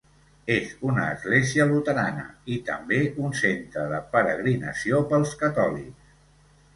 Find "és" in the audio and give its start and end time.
0.53-0.69